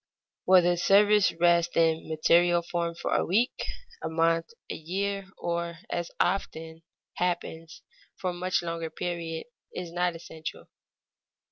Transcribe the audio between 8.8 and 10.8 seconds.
period, is not essential.